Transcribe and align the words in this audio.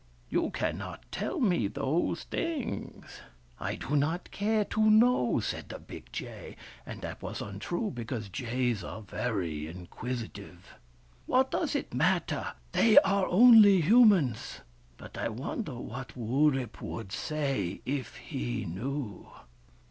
"You 0.35 0.49
cannot 0.49 1.03
tell 1.11 1.39
me 1.39 1.67
those 1.67 2.23
things."" 2.23 3.21
I 3.59 3.75
do 3.75 3.95
not 3.95 4.31
care 4.31 4.65
to 4.65 4.89
know," 4.89 5.39
said 5.41 5.69
the 5.69 5.77
big 5.77 6.11
jay; 6.11 6.55
and 6.87 7.03
that 7.03 7.21
was 7.21 7.39
untrue, 7.39 7.91
because 7.93 8.27
jays 8.27 8.83
are 8.83 9.03
very 9.03 9.67
inquisitive." 9.67 10.73
What 11.27 11.51
does 11.51 11.75
it 11.75 11.93
matter? 11.93 12.53
They 12.71 12.97
are 13.01 13.27
only 13.27 13.81
humans. 13.81 14.61
But 14.97 15.19
I 15.19 15.29
wonder 15.29 15.75
what 15.75 16.17
Wurip 16.17 16.81
would 16.81 17.11
say, 17.11 17.81
if 17.85 18.15
he 18.15 18.65
knew." 18.65 19.27